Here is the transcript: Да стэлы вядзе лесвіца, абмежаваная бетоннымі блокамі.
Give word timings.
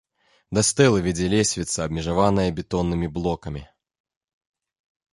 Да 0.57 0.63
стэлы 0.69 1.03
вядзе 1.07 1.27
лесвіца, 1.35 1.77
абмежаваная 1.87 2.49
бетоннымі 2.61 3.07
блокамі. 3.19 3.67